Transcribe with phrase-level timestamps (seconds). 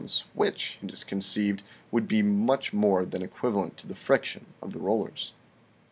[0.33, 4.79] which, it is conceived, would be much more than equivalent to the friction of the
[4.79, 5.31] rollers."